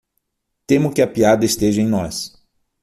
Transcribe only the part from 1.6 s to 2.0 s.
em